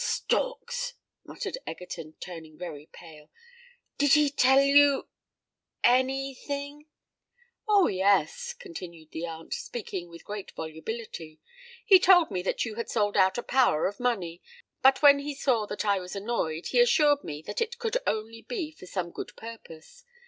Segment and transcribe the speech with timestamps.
[0.03, 0.95] "Storks!"
[1.25, 3.29] murmured Egerton, turning very pale.
[3.99, 6.87] "Did he tell you—any thing——"
[7.67, 7.85] "Oh!
[7.87, 11.39] yes," continued the aunt, speaking with great volubility;
[11.85, 15.67] "he told me that you had sold out a power of money;—but when he saw
[15.67, 19.35] that I was annoyed, he assured me that it could only be for some good
[19.37, 20.03] purpose.